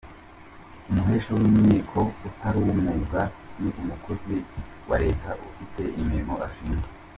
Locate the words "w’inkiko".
1.39-1.99